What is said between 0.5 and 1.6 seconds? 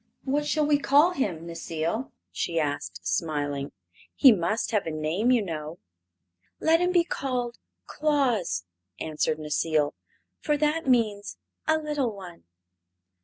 we call him,